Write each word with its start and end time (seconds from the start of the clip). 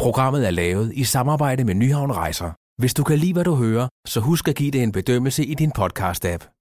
Programmet 0.00 0.46
er 0.46 0.50
lavet 0.50 0.92
i 0.94 1.04
samarbejde 1.04 1.64
med 1.64 1.74
Nyhavn 1.74 2.12
Rejser. 2.12 2.50
Hvis 2.78 2.94
du 2.94 3.04
kan 3.04 3.18
lide, 3.18 3.32
hvad 3.32 3.44
du 3.44 3.54
hører, 3.54 3.88
så 4.08 4.20
husk 4.20 4.48
at 4.48 4.54
give 4.54 4.70
det 4.70 4.82
en 4.82 4.92
bedømmelse 4.92 5.44
i 5.44 5.54
din 5.54 5.72
podcast-app. 5.78 6.60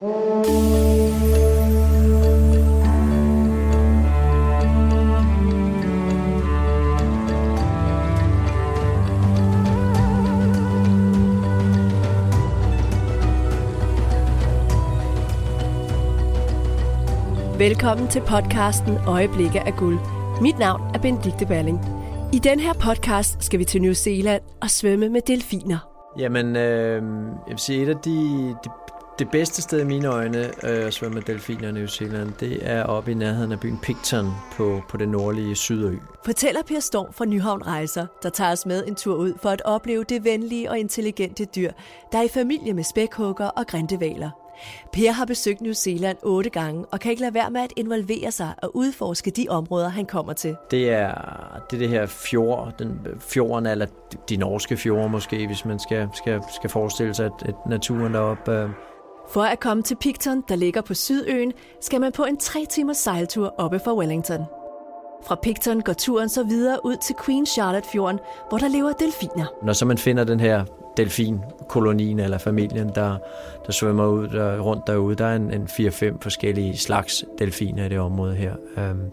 Velkommen 17.58 18.08
til 18.08 18.22
podcasten 18.22 18.98
Øjeblikke 19.08 19.60
af 19.60 19.74
guld. 19.74 20.00
Mit 20.42 20.60
navn 20.60 20.82
er 20.96 21.00
Benedikte 21.00 21.46
Balling. 21.46 21.99
I 22.34 22.40
den 22.40 22.60
her 22.60 22.74
podcast 22.74 23.44
skal 23.44 23.60
vi 23.60 23.66
til 23.66 23.82
New 23.82 23.94
Zealand 23.94 24.42
og 24.62 24.70
svømme 24.70 25.10
med 25.10 25.22
delfiner. 25.22 25.78
Jamen, 26.20 26.56
øh, 26.56 27.04
jeg 27.48 27.52
vil 27.52 27.58
sige, 27.58 27.84
et 27.84 27.90
af 27.90 27.96
de, 27.96 28.50
de, 28.64 28.70
det 29.20 29.30
bedste 29.32 29.62
sted 29.62 29.82
i 29.82 29.84
mine 29.84 30.08
øjne 30.08 30.40
øh, 30.40 30.88
at 30.88 30.94
svømme 30.94 31.16
med 31.16 31.22
delfiner 31.22 31.70
i 31.70 31.72
New 31.72 31.86
Zealand, 31.86 32.34
det 32.40 32.60
er 32.62 32.84
oppe 32.84 33.12
i 33.12 33.14
nærheden 33.14 33.52
af 33.52 33.60
byen 33.60 33.80
Picton 33.84 34.28
på, 34.52 34.82
på 34.90 34.98
det 34.98 35.10
nordlige 35.10 35.56
Sydø. 35.56 35.96
Fortæller 36.26 36.62
Per 36.64 36.80
Storm 36.80 37.14
fra 37.14 37.26
Nyhavn 37.26 37.68
Rejser, 37.68 38.06
der 38.24 38.30
tager 38.30 38.52
os 38.52 38.66
med 38.66 38.84
en 38.88 38.96
tur 38.96 39.16
ud 39.16 39.34
for 39.42 39.50
at 39.50 39.62
opleve 39.66 40.04
det 40.04 40.24
venlige 40.24 40.70
og 40.70 40.80
intelligente 40.80 41.46
dyr, 41.46 41.72
der 42.12 42.18
er 42.18 42.24
i 42.24 42.28
familie 42.28 42.74
med 42.74 42.84
spækhugger 42.84 43.48
og 43.48 43.68
grindevaler. 43.68 44.30
Per 44.94 45.12
har 45.12 45.26
besøgt 45.26 45.62
New 45.62 45.74
Zealand 45.74 46.18
otte 46.24 46.50
gange 46.50 46.86
og 46.92 47.00
kan 47.00 47.12
ikke 47.12 47.22
lade 47.22 47.34
være 47.34 47.52
med 47.52 47.62
at 47.62 47.74
involvere 47.76 48.32
sig 48.32 48.54
og 48.64 48.76
udforske 48.76 49.32
de 49.32 49.46
områder, 49.50 49.90
han 49.90 50.06
kommer 50.06 50.34
til. 50.34 50.56
Det 50.72 50.90
er 50.90 51.14
det, 51.72 51.80
det 51.80 51.90
her 51.90 52.06
fjord, 52.06 52.74
den, 52.80 53.00
fjorden, 53.20 53.66
eller 53.66 53.86
de 54.30 54.38
norske 54.38 54.78
fjorde 54.78 55.10
måske, 55.10 55.48
hvis 55.48 55.66
man 55.66 55.80
skal, 55.80 56.10
skal, 56.14 56.42
skal 56.56 56.70
forestille 56.70 57.14
sig, 57.14 57.26
at, 57.26 57.32
at 57.46 57.56
naturen 57.68 58.14
deroppe... 58.14 58.52
Øh. 58.52 58.70
For 59.30 59.42
at 59.42 59.60
komme 59.60 59.84
til 59.84 59.96
Picton, 59.96 60.44
der 60.50 60.56
ligger 60.56 60.82
på 60.82 60.94
Sydøen, 60.94 61.54
skal 61.82 62.02
man 62.02 62.12
på 62.12 62.24
en 62.24 62.38
tre 62.38 62.66
timers 62.70 62.98
sejltur 62.98 63.54
oppe 63.58 63.80
fra 63.80 63.96
Wellington. 63.96 64.44
Fra 65.28 65.36
Picton 65.44 65.82
går 65.82 65.94
turen 65.94 66.30
så 66.30 66.44
videre 66.44 66.86
ud 66.86 66.96
til 66.96 67.16
Queen 67.26 67.46
Charlotte 67.46 67.90
Fjorden, 67.90 68.20
hvor 68.50 68.58
der 68.58 68.68
lever 68.68 68.92
delfiner. 68.92 69.46
Når 69.64 69.74
så 69.74 69.86
man 69.86 69.98
finder 69.98 70.24
den 70.24 70.40
her 70.40 70.66
delfinkolonien 71.00 72.20
eller 72.20 72.38
familien, 72.38 72.92
der, 72.96 73.18
der 73.66 73.72
svømmer 73.72 74.08
ud 74.08 74.28
der, 74.28 74.60
rundt 74.60 74.88
derude. 74.88 75.16
Der 75.16 75.26
er 75.26 75.36
en, 75.36 75.54
en 75.54 75.64
4-5 75.64 76.18
forskellige 76.22 76.78
slags 76.78 77.26
delfiner 77.40 77.86
i 77.86 77.90
det 77.90 78.00
område 78.00 78.36
her. 78.36 78.54
Øhm, 78.78 79.12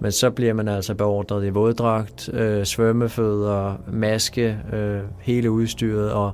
men 0.00 0.12
så 0.12 0.30
bliver 0.30 0.52
man 0.52 0.68
altså 0.68 0.94
beordret 0.94 1.46
i 1.46 1.48
våddragt, 1.48 2.30
øh, 2.32 2.64
svømmefødder, 2.64 3.74
maske, 3.86 4.58
øh, 4.72 5.00
hele 5.20 5.50
udstyret, 5.50 6.12
og, 6.12 6.32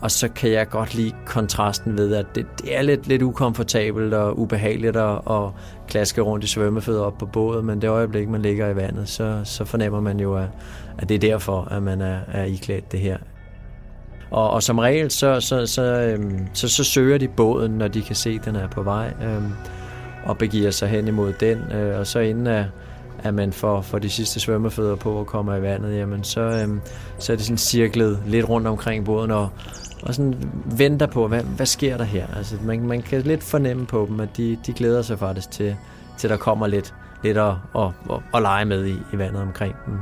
og 0.00 0.10
så 0.10 0.28
kan 0.28 0.50
jeg 0.50 0.68
godt 0.68 0.94
lide 0.94 1.12
kontrasten 1.26 1.98
ved, 1.98 2.14
at 2.14 2.26
det, 2.34 2.46
det 2.62 2.76
er 2.76 2.82
lidt, 2.82 3.06
lidt 3.06 3.22
ukomfortabelt 3.22 4.14
og 4.14 4.38
ubehageligt 4.38 4.96
at, 4.96 5.18
at 5.30 5.50
klaske 5.88 6.20
rundt 6.20 6.44
i 6.44 6.48
svømmefødder 6.48 7.02
op 7.02 7.18
på 7.18 7.26
båden, 7.26 7.66
men 7.66 7.82
det 7.82 7.88
øjeblik, 7.88 8.28
man 8.28 8.42
ligger 8.42 8.68
i 8.68 8.76
vandet, 8.76 9.08
så, 9.08 9.40
så 9.44 9.64
fornemmer 9.64 10.00
man 10.00 10.20
jo, 10.20 10.36
at, 10.36 10.48
at 10.98 11.08
det 11.08 11.14
er 11.14 11.18
derfor, 11.18 11.68
at 11.70 11.82
man 11.82 12.00
er, 12.00 12.18
er 12.32 12.44
iklædt 12.44 12.92
det 12.92 13.00
her. 13.00 13.18
Og, 14.30 14.50
og 14.50 14.62
som 14.62 14.78
regel, 14.78 15.10
så, 15.10 15.40
så, 15.40 15.66
så, 15.66 15.82
øhm, 15.82 16.46
så, 16.52 16.68
så 16.68 16.84
søger 16.84 17.18
de 17.18 17.28
båden, 17.28 17.70
når 17.70 17.88
de 17.88 18.02
kan 18.02 18.16
se, 18.16 18.30
at 18.30 18.44
den 18.44 18.56
er 18.56 18.68
på 18.68 18.82
vej, 18.82 19.12
øhm, 19.24 19.52
og 20.24 20.38
begiver 20.38 20.70
sig 20.70 20.88
hen 20.88 21.08
imod 21.08 21.32
den. 21.32 21.58
Øh, 21.72 21.98
og 21.98 22.06
så 22.06 22.18
inden 22.18 22.46
at, 22.46 22.64
at 23.22 23.34
man 23.34 23.52
får, 23.52 23.80
får 23.80 23.98
de 23.98 24.10
sidste 24.10 24.40
svømmefødder 24.40 24.96
på 24.96 25.12
og 25.12 25.26
kommer 25.26 25.56
i 25.56 25.62
vandet, 25.62 25.98
jamen 25.98 26.24
så, 26.24 26.40
øhm, 26.40 26.80
så 27.18 27.32
er 27.32 27.36
det 27.36 27.44
sådan 27.44 27.58
cirklet 27.58 28.18
lidt 28.26 28.48
rundt 28.48 28.66
omkring 28.66 29.04
båden 29.04 29.30
og, 29.30 29.48
og 30.02 30.14
sådan 30.14 30.34
venter 30.64 31.06
på, 31.06 31.28
hvad, 31.28 31.42
hvad 31.42 31.66
sker 31.66 31.96
der 31.96 32.04
her? 32.04 32.26
Altså, 32.36 32.56
man, 32.64 32.86
man 32.86 33.02
kan 33.02 33.22
lidt 33.22 33.42
fornemme 33.42 33.86
på 33.86 34.06
dem, 34.10 34.20
at 34.20 34.36
de, 34.36 34.58
de 34.66 34.72
glæder 34.72 35.02
sig 35.02 35.18
faktisk 35.18 35.50
til, 35.50 35.76
til 36.18 36.30
der 36.30 36.36
kommer 36.36 36.66
lidt, 36.66 36.94
lidt 37.24 37.38
at, 37.38 37.54
at, 37.76 37.88
at, 38.10 38.16
at 38.34 38.42
lege 38.42 38.64
med 38.64 38.86
i, 38.86 38.94
i 39.12 39.18
vandet 39.18 39.42
omkring 39.42 39.74
dem. 39.86 39.98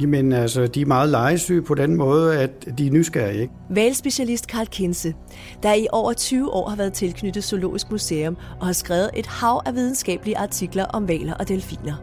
Jamen 0.00 0.32
altså, 0.32 0.66
de 0.66 0.80
er 0.80 0.86
meget 0.86 1.08
legesyge 1.08 1.62
på 1.62 1.74
den 1.74 1.96
måde, 1.96 2.38
at 2.38 2.78
de 2.78 2.86
er 2.86 2.90
nysgerrige. 2.90 3.40
Ikke? 3.40 3.54
Valspecialist 3.70 4.46
Karl 4.46 4.66
Kinse, 4.66 5.14
der 5.62 5.74
i 5.74 5.86
over 5.92 6.12
20 6.12 6.52
år 6.52 6.68
har 6.68 6.76
været 6.76 6.92
tilknyttet 6.92 7.44
Zoologisk 7.44 7.90
Museum 7.90 8.36
og 8.60 8.66
har 8.66 8.72
skrevet 8.72 9.10
et 9.14 9.26
hav 9.26 9.62
af 9.66 9.74
videnskabelige 9.74 10.38
artikler 10.38 10.84
om 10.84 11.08
valer 11.08 11.34
og 11.34 11.48
delfiner. 11.48 11.94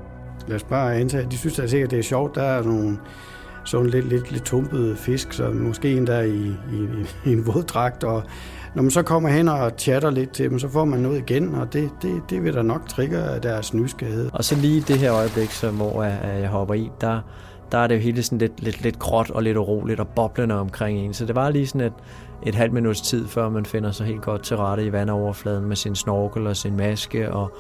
Lad 0.48 0.56
os 0.56 0.64
bare 0.64 0.96
antage, 0.96 1.28
de 1.32 1.38
synes 1.38 1.60
at 1.60 1.70
sikkert, 1.70 1.92
det 1.92 2.00
er 2.00 2.04
sjovt. 2.04 2.36
Der 2.36 2.44
er 2.44 2.64
nogle 2.64 2.98
sådan 3.66 3.90
lidt, 3.90 4.10
lidt, 4.10 4.32
lidt 4.32 4.44
tumpede 4.44 4.96
fisk, 4.96 5.34
som 5.34 5.56
måske 5.56 5.92
endda 5.92 6.22
i, 6.22 6.48
i, 6.48 6.88
i 7.26 7.34
en 7.34 7.48
våddragt, 7.48 8.04
og 8.04 8.24
når 8.76 8.82
man 8.82 8.92
så 8.92 9.04
kommer 9.04 9.30
hen 9.30 9.50
og 9.50 9.72
chatter 9.78 10.10
lidt 10.10 10.32
til 10.32 10.50
dem, 10.50 10.60
så 10.60 10.70
får 10.70 10.86
man 10.86 11.00
noget 11.00 11.18
igen, 11.18 11.56
og 11.56 11.74
det, 11.74 11.90
det, 12.02 12.22
det 12.30 12.44
vil 12.44 12.54
da 12.54 12.62
nok 12.62 12.90
trigge 12.90 13.18
deres 13.44 13.74
nysgerrighed. 13.74 14.30
Og 14.34 14.44
så 14.44 14.56
lige 14.56 14.82
det 14.82 14.98
her 14.98 15.14
øjeblik, 15.14 15.52
så 15.52 15.72
hvor 15.72 16.04
jeg 16.04 16.50
hopper 16.50 16.74
i, 16.74 16.90
der, 17.02 17.20
der 17.72 17.78
er 17.78 17.88
det 17.88 17.96
jo 17.96 18.00
hele 18.00 18.24
sådan 18.24 18.38
lidt, 18.38 18.64
lidt, 18.64 18.82
lidt 18.82 19.00
gråt 19.00 19.30
og 19.30 19.44
lidt 19.44 19.58
uroligt 19.58 20.00
og 20.00 20.08
boblende 20.08 20.60
omkring 20.60 21.00
en. 21.00 21.14
Så 21.14 21.26
det 21.26 21.36
var 21.36 21.50
lige 21.50 21.68
sådan 21.68 21.88
et, 21.88 21.94
et 22.44 22.56
halvt 22.56 22.74
minuts 22.74 23.02
tid, 23.02 23.28
før 23.28 23.50
man 23.50 23.66
finder 23.66 23.92
sig 23.92 24.06
helt 24.06 24.22
godt 24.22 24.44
til 24.44 24.58
rette 24.58 24.86
i 24.86 24.92
vandoverfladen 24.92 25.66
med 25.66 25.76
sin 25.76 25.96
snorkel 25.96 26.48
og 26.48 26.58
sin 26.58 26.78
maske 26.78 27.34
og, 27.34 27.52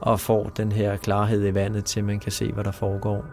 og 0.00 0.20
får 0.20 0.44
den 0.56 0.72
her 0.72 0.96
klarhed 0.96 1.46
i 1.46 1.54
vandet 1.54 1.84
til, 1.84 2.04
man 2.04 2.20
kan 2.20 2.32
se, 2.32 2.52
hvad 2.52 2.64
der 2.64 2.72
foregår. 2.72 3.24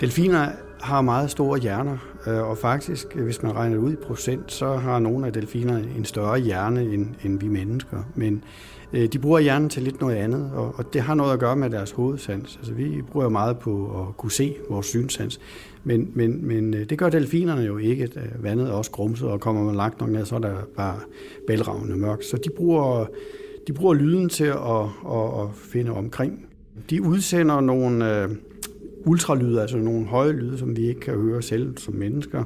Delfiner 0.00 0.48
har 0.80 1.00
meget 1.00 1.30
store 1.30 1.58
hjerner, 1.58 1.98
Øh, 2.26 2.48
og 2.50 2.58
faktisk, 2.58 3.06
øh, 3.16 3.24
hvis 3.24 3.42
man 3.42 3.54
regner 3.54 3.76
det 3.76 3.82
ud 3.82 3.92
i 3.92 3.96
procent, 3.96 4.52
så 4.52 4.74
har 4.74 4.98
nogle 4.98 5.26
af 5.26 5.32
delfinerne 5.32 5.88
en 5.96 6.04
større 6.04 6.38
hjerne 6.38 6.82
end, 6.82 7.06
end 7.24 7.40
vi 7.40 7.48
mennesker. 7.48 8.02
Men 8.14 8.44
øh, 8.92 9.06
de 9.06 9.18
bruger 9.18 9.38
hjernen 9.38 9.68
til 9.68 9.82
lidt 9.82 10.00
noget 10.00 10.16
andet, 10.16 10.50
og 10.54 10.74
og 10.78 10.92
det 10.92 11.00
har 11.00 11.14
noget 11.14 11.32
at 11.32 11.38
gøre 11.38 11.56
med 11.56 11.70
deres 11.70 11.90
hovedsans. 11.90 12.56
Altså, 12.56 12.72
vi 12.72 13.02
bruger 13.12 13.28
meget 13.28 13.58
på 13.58 14.00
at 14.00 14.16
kunne 14.16 14.32
se 14.32 14.54
vores 14.70 14.86
synssans, 14.86 15.40
men, 15.84 16.10
men, 16.14 16.46
men 16.46 16.74
øh, 16.74 16.90
det 16.90 16.98
gør 16.98 17.10
delfinerne 17.10 17.62
jo 17.62 17.78
ikke. 17.78 18.10
Vandet 18.38 18.68
er 18.68 18.72
også 18.72 18.90
grumset, 18.90 19.28
og 19.28 19.40
kommer 19.40 19.64
man 19.64 19.74
langt 19.74 20.00
nok 20.00 20.10
ned, 20.10 20.24
så 20.24 20.34
er 20.34 20.38
der 20.38 20.54
bare 20.76 20.96
bælragende 21.46 21.96
mørkt. 21.96 22.24
Så 22.24 22.36
de 22.36 22.50
bruger, 22.56 23.06
de 23.66 23.72
bruger 23.72 23.94
lyden 23.94 24.28
til 24.28 24.44
at, 24.44 24.82
at, 25.10 25.40
at 25.40 25.48
finde 25.54 25.90
omkring. 25.90 26.46
De 26.90 27.02
udsender 27.02 27.60
nogle 27.60 28.22
øh, 28.22 28.28
ultralyde, 29.06 29.60
altså 29.60 29.76
nogle 29.76 30.06
høje 30.06 30.32
lyde, 30.32 30.58
som 30.58 30.76
vi 30.76 30.88
ikke 30.88 31.00
kan 31.00 31.14
høre 31.14 31.42
selv 31.42 31.78
som 31.78 31.94
mennesker. 31.94 32.44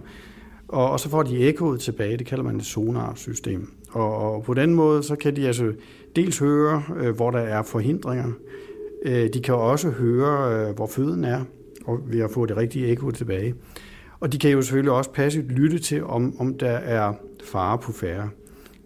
Og, 0.68 0.90
og 0.90 1.00
så 1.00 1.08
får 1.08 1.22
de 1.22 1.38
ekkoet 1.38 1.80
tilbage, 1.80 2.16
det 2.16 2.26
kalder 2.26 2.44
man 2.44 2.56
et 2.56 2.64
sonarsystem. 2.64 3.72
Og, 3.90 4.16
og 4.16 4.42
på 4.42 4.54
den 4.54 4.74
måde, 4.74 5.02
så 5.02 5.16
kan 5.16 5.36
de 5.36 5.46
altså 5.46 5.72
dels 6.16 6.38
høre, 6.38 6.82
øh, 6.96 7.16
hvor 7.16 7.30
der 7.30 7.38
er 7.38 7.62
forhindringer. 7.62 8.32
Øh, 9.04 9.28
de 9.34 9.40
kan 9.40 9.54
også 9.54 9.90
høre, 9.90 10.54
øh, 10.68 10.74
hvor 10.74 10.86
føden 10.86 11.24
er, 11.24 11.44
og 11.84 12.00
ved 12.06 12.20
at 12.20 12.30
få 12.30 12.46
det 12.46 12.56
rigtige 12.56 12.86
ekko 12.86 13.10
tilbage. 13.10 13.54
Og 14.20 14.32
de 14.32 14.38
kan 14.38 14.50
jo 14.50 14.62
selvfølgelig 14.62 14.92
også 14.92 15.10
passivt 15.10 15.52
lytte 15.52 15.78
til, 15.78 16.04
om, 16.04 16.40
om 16.40 16.58
der 16.58 16.70
er 16.70 17.12
fare 17.44 17.78
på 17.78 17.92
færre. 17.92 18.28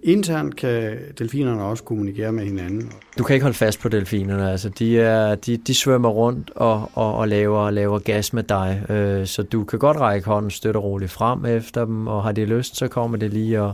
Internt 0.06 0.56
kan 0.56 0.98
delfinerne 1.18 1.62
også 1.62 1.84
kommunikere 1.84 2.32
med 2.32 2.44
hinanden. 2.44 2.92
Du 3.18 3.24
kan 3.24 3.34
ikke 3.34 3.44
holde 3.44 3.56
fast 3.56 3.80
på 3.80 3.88
delfinerne. 3.88 4.50
Altså, 4.50 4.68
de, 4.68 5.00
er, 5.00 5.34
de, 5.34 5.56
de 5.56 5.74
svømmer 5.74 6.08
rundt 6.08 6.50
og, 6.54 6.90
og, 6.94 7.14
og 7.14 7.28
laver, 7.28 7.70
laver 7.70 7.98
gas 7.98 8.32
med 8.32 8.42
dig. 8.42 8.82
Øh, 8.88 9.26
så 9.26 9.42
du 9.42 9.64
kan 9.64 9.78
godt 9.78 9.96
række 9.96 10.26
hånden 10.26 10.50
støtte 10.50 10.80
roligt 10.80 11.10
frem 11.10 11.44
efter 11.44 11.84
dem, 11.84 12.06
og 12.06 12.22
har 12.22 12.32
de 12.32 12.44
lyst, 12.44 12.76
så 12.76 12.88
kommer 12.88 13.18
det 13.18 13.30
lige 13.30 13.62
og, 13.62 13.72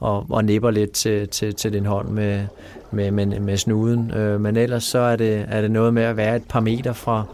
og, 0.00 0.26
og 0.30 0.44
nipper 0.44 0.70
lidt 0.70 0.92
til, 0.92 1.28
til, 1.28 1.54
til 1.54 1.72
din 1.72 1.86
hånd 1.86 2.08
med, 2.08 2.44
med, 2.90 3.10
med, 3.10 3.40
med 3.40 3.56
snuden. 3.56 4.10
Øh, 4.10 4.40
men 4.40 4.56
ellers 4.56 4.84
så 4.84 4.98
er 4.98 5.16
det, 5.16 5.44
er 5.48 5.60
det 5.60 5.70
noget 5.70 5.94
med 5.94 6.02
at 6.02 6.16
være 6.16 6.36
et 6.36 6.44
par 6.48 6.60
meter 6.60 6.92
fra, 6.92 7.24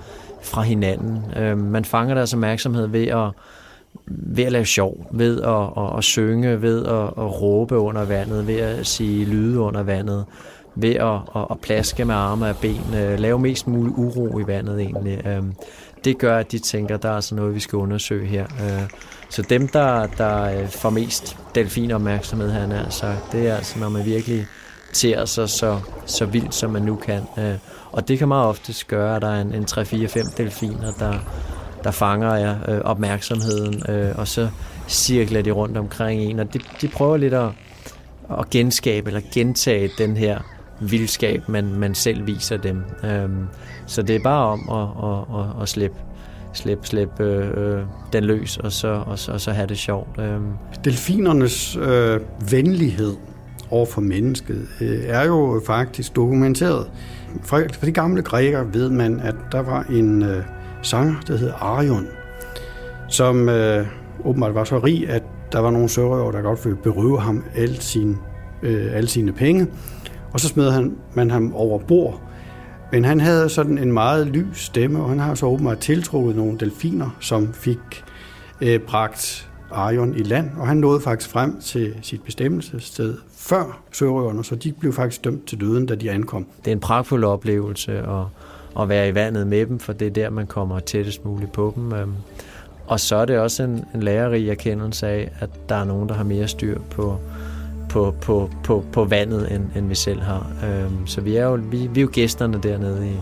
fra 0.42 0.62
hinanden. 0.62 1.24
Øh, 1.36 1.58
man 1.58 1.84
fanger 1.84 2.14
deres 2.14 2.34
opmærksomhed 2.34 2.86
ved 2.86 3.06
at 3.06 3.30
ved 4.10 4.44
at 4.44 4.52
lave 4.52 4.66
sjov, 4.66 5.06
ved 5.12 5.40
at, 5.40 5.84
at, 5.84 5.98
at 5.98 6.04
synge, 6.04 6.62
ved 6.62 6.86
at, 6.86 7.04
at 7.04 7.42
råbe 7.42 7.78
under 7.78 8.04
vandet, 8.04 8.46
ved 8.46 8.56
at 8.56 8.86
sige 8.86 9.24
lyde 9.24 9.60
under 9.60 9.82
vandet, 9.82 10.24
ved 10.74 10.94
at, 10.94 11.14
at, 11.36 11.46
at 11.50 11.60
plaske 11.62 12.04
med 12.04 12.14
arme 12.14 12.48
og 12.48 12.56
ben, 12.56 12.94
øh, 12.94 13.18
lave 13.18 13.38
mest 13.38 13.66
mulig 13.66 13.98
uro 13.98 14.38
i 14.38 14.46
vandet 14.46 14.80
egentlig. 14.80 15.26
Øh, 15.26 15.42
det 16.04 16.18
gør, 16.18 16.38
at 16.38 16.52
de 16.52 16.58
tænker, 16.58 16.94
at 16.94 17.02
der 17.02 17.08
er 17.08 17.14
altså 17.14 17.34
noget, 17.34 17.54
vi 17.54 17.60
skal 17.60 17.76
undersøge 17.76 18.26
her. 18.26 18.44
Øh, 18.44 18.88
så 19.30 19.42
dem, 19.42 19.68
der, 19.68 20.06
der 20.06 20.60
øh, 20.60 20.68
får 20.68 20.90
mest 20.90 21.36
delfinopmærksomhed, 21.54 22.50
han 22.50 22.72
er 22.72 22.90
sagt, 22.90 23.32
det 23.32 23.48
er 23.48 23.56
altså, 23.56 23.78
når 23.78 23.88
man 23.88 24.04
virkelig 24.04 24.46
tærer 24.92 25.24
sig 25.24 25.48
så, 25.48 25.80
så 26.06 26.26
vildt, 26.26 26.54
som 26.54 26.70
man 26.70 26.82
nu 26.82 26.96
kan. 26.96 27.22
Øh, 27.38 27.54
og 27.92 28.08
det 28.08 28.18
kan 28.18 28.28
meget 28.28 28.46
ofte 28.46 28.74
gøre, 28.86 29.16
at 29.16 29.22
der 29.22 29.28
er 29.28 29.40
en, 29.40 29.54
en 29.54 29.64
3-4-5 29.70 30.34
delfiner, 30.36 30.92
der, 30.98 31.14
der 31.84 31.90
fanger 31.90 32.34
jeg 32.34 32.56
øh, 32.68 32.80
opmærksomheden, 32.84 33.82
øh, 33.88 34.18
og 34.18 34.28
så 34.28 34.48
cirkler 34.88 35.42
de 35.42 35.50
rundt 35.50 35.76
omkring 35.76 36.20
en, 36.20 36.38
og 36.38 36.54
de, 36.54 36.58
de 36.80 36.88
prøver 36.88 37.16
lidt 37.16 37.34
at, 37.34 37.48
at 38.38 38.50
genskabe 38.50 39.06
eller 39.06 39.20
gentage 39.32 39.90
den 39.98 40.16
her 40.16 40.38
vildskab, 40.80 41.48
man, 41.48 41.74
man 41.74 41.94
selv 41.94 42.26
viser 42.26 42.56
dem. 42.56 42.82
Øhm, 43.04 43.46
så 43.86 44.02
det 44.02 44.16
er 44.16 44.20
bare 44.20 44.46
om 44.46 44.68
at, 44.70 45.10
at, 45.10 45.40
at, 45.40 45.62
at 45.62 45.68
slippe, 45.68 45.96
slippe 46.52 46.86
slip, 46.86 47.20
øh, 47.20 47.82
den 48.12 48.24
løs, 48.24 48.56
og 48.56 48.72
så, 48.72 49.02
og, 49.06 49.18
så, 49.18 49.32
og 49.32 49.40
så 49.40 49.52
have 49.52 49.66
det 49.66 49.78
sjovt. 49.78 50.18
Øhm. 50.18 50.52
Delfinernes 50.84 51.76
øh, 51.76 52.20
venlighed 52.50 53.16
over 53.70 53.86
for 53.86 54.00
mennesket 54.00 54.68
øh, 54.80 55.04
er 55.06 55.24
jo 55.24 55.62
faktisk 55.66 56.16
dokumenteret. 56.16 56.90
Fra, 57.42 57.58
fra 57.58 57.86
de 57.86 57.92
gamle 57.92 58.22
grækere 58.22 58.74
ved 58.74 58.90
man, 58.90 59.20
at 59.20 59.34
der 59.52 59.62
var 59.62 59.82
en 59.82 60.22
øh, 60.22 60.42
sanger, 60.82 61.14
der 61.26 61.36
hed 61.36 61.52
Arion, 61.60 62.06
som 63.08 63.48
øh, 63.48 63.86
åbenbart 64.24 64.54
var 64.54 64.64
så 64.64 64.78
rig, 64.78 65.08
at 65.08 65.22
der 65.52 65.58
var 65.58 65.70
nogle 65.70 65.88
sørøver, 65.88 66.32
der 66.32 66.42
godt 66.42 66.64
ville 66.64 66.78
berøve 66.82 67.20
ham 67.20 67.44
alt 67.54 67.82
sin, 67.82 68.16
øh, 68.62 68.96
alle 68.96 69.08
sine 69.08 69.32
penge, 69.32 69.66
og 70.32 70.40
så 70.40 70.48
smed 70.48 70.70
han, 70.70 70.96
man 71.14 71.30
ham 71.30 71.54
over 71.54 71.78
bord. 71.78 72.22
Men 72.92 73.04
han 73.04 73.20
havde 73.20 73.48
sådan 73.48 73.78
en 73.78 73.92
meget 73.92 74.26
lys 74.26 74.58
stemme, 74.58 75.02
og 75.02 75.08
han 75.08 75.18
har 75.18 75.34
så 75.34 75.46
åbenbart 75.46 75.78
tiltrukket 75.78 76.36
nogle 76.36 76.58
delfiner, 76.58 77.16
som 77.20 77.52
fik 77.52 78.04
øh, 78.60 78.80
bragt 78.80 79.48
Arion 79.70 80.14
i 80.14 80.22
land, 80.22 80.50
og 80.56 80.66
han 80.66 80.76
nåede 80.76 81.00
faktisk 81.00 81.30
frem 81.30 81.60
til 81.60 81.94
sit 82.02 82.22
bestemmelsessted 82.22 83.16
før 83.36 83.82
sørøverne, 83.92 84.44
så 84.44 84.54
de 84.54 84.72
blev 84.72 84.92
faktisk 84.92 85.24
dømt 85.24 85.46
til 85.46 85.60
døden, 85.60 85.86
da 85.86 85.94
de 85.94 86.10
ankom. 86.10 86.46
Det 86.58 86.70
er 86.70 86.72
en 86.72 86.80
pragtfuld 86.80 87.24
oplevelse 87.24 88.04
og 88.04 88.28
at 88.80 88.88
være 88.88 89.08
i 89.08 89.14
vandet 89.14 89.46
med 89.46 89.66
dem, 89.66 89.78
for 89.78 89.92
det 89.92 90.06
er 90.06 90.10
der, 90.10 90.30
man 90.30 90.46
kommer 90.46 90.80
tættest 90.80 91.24
muligt 91.24 91.52
på 91.52 91.72
dem. 91.76 91.92
Øhm, 91.92 92.14
og 92.86 93.00
så 93.00 93.16
er 93.16 93.24
det 93.24 93.38
også 93.38 93.62
en, 93.62 93.84
en 93.94 94.02
lærerig 94.02 94.48
erkendelse 94.48 95.06
af, 95.06 95.30
at 95.40 95.50
der 95.68 95.74
er 95.74 95.84
nogen, 95.84 96.08
der 96.08 96.14
har 96.14 96.24
mere 96.24 96.48
styr 96.48 96.78
på, 96.90 97.18
på, 97.88 98.14
på, 98.20 98.50
på, 98.64 98.84
på 98.92 99.04
vandet, 99.04 99.52
end, 99.54 99.64
end 99.76 99.88
vi 99.88 99.94
selv 99.94 100.20
har. 100.20 100.46
Øhm, 100.64 101.06
så 101.06 101.20
vi 101.20 101.36
er 101.36 101.44
jo, 101.44 101.58
vi, 101.70 101.86
vi 101.86 102.00
er 102.00 102.02
jo 102.02 102.10
gæsterne 102.12 102.60
dernede 102.62 103.08
i, 103.08 103.16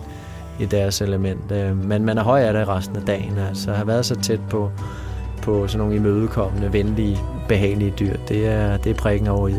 i 0.62 0.66
deres 0.66 1.00
element. 1.00 1.52
Øhm, 1.52 1.76
men 1.76 2.04
man 2.04 2.18
er 2.18 2.22
høj 2.22 2.40
af 2.40 2.52
det 2.52 2.68
resten 2.68 2.96
af 2.96 3.02
dagen. 3.02 3.38
Altså 3.38 3.72
har 3.72 3.84
været 3.84 4.06
så 4.06 4.20
tæt 4.20 4.40
på, 4.50 4.70
på 5.42 5.68
sådan 5.68 5.78
nogle 5.78 5.96
imødekommende, 5.96 6.72
venlige, 6.72 7.18
behagelige 7.48 7.94
dyr. 7.98 8.16
Det 8.28 8.46
er, 8.46 8.76
det 8.76 8.90
er 8.90 8.94
prikken 8.94 9.28
over 9.28 9.48
i. 9.48 9.54